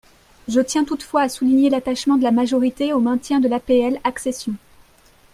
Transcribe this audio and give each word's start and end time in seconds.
Je 0.47 0.59
tiens 0.61 0.83
toutefois 0.83 1.21
à 1.21 1.29
souligner 1.29 1.69
l’attachement 1.69 2.17
de 2.17 2.23
la 2.23 2.31
majorité 2.31 2.91
au 2.91 2.99
maintien 2.99 3.39
de 3.39 3.47
l’APL 3.47 3.99
accession. 4.03 4.53